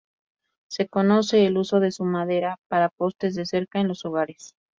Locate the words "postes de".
2.89-3.45